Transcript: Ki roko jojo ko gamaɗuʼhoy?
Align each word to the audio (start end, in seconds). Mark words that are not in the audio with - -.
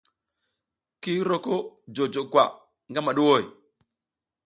Ki 1.01 1.13
roko 1.27 1.55
jojo 1.93 2.21
ko 2.31 2.41
gamaɗuʼhoy? 2.93 3.43